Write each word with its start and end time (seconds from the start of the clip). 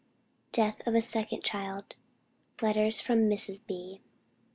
DEATH 0.51 0.81
OF 0.87 0.95
A 0.95 1.01
SECOND 1.03 1.43
CHILD. 1.43 1.93
LETTERS 2.59 2.99
FROM 2.99 3.29
MRS. 3.29 3.67
B. 3.67 4.01